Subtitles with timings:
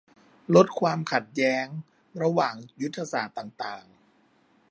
[0.55, 1.65] ลดความขัดแย้ง
[2.21, 3.85] ระหว่างยุทธศาสตร์ต่างต่าง